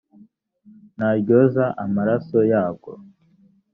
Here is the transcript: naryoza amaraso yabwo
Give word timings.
naryoza 0.97 1.63
amaraso 1.83 2.37
yabwo 2.51 2.91